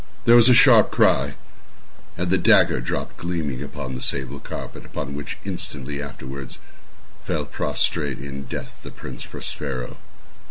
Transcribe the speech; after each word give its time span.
There 0.25 0.35
was 0.35 0.49
a 0.49 0.55
sharp 0.55 0.89
cry—and 0.89 2.31
the 2.31 2.37
dagger 2.39 2.81
dropped 2.81 3.17
gleaming 3.17 3.61
upon 3.61 3.93
the 3.93 4.01
sable 4.01 4.39
carpet, 4.39 4.83
upon 4.83 5.13
which, 5.13 5.37
instantly 5.45 6.01
afterwards, 6.01 6.57
fell 7.23 7.45
prostrate 7.45 8.17
in 8.17 8.45
death 8.45 8.79
the 8.81 8.89
Prince 8.89 9.27
Prospero. 9.27 9.97